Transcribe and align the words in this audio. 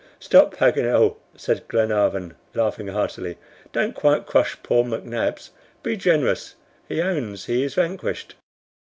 "Stop, 0.19 0.55
Paganel," 0.55 1.17
said 1.37 1.67
Glenarvan, 1.67 2.33
laughing 2.55 2.87
heartily, 2.87 3.37
"don't 3.71 3.93
quite 3.93 4.25
crush 4.25 4.57
poor 4.63 4.83
McNabbs. 4.83 5.51
Be 5.83 5.95
generous; 5.95 6.55
he 6.87 6.99
owns 7.03 7.45
he 7.45 7.61
is 7.63 7.75
vanquished." 7.75 8.33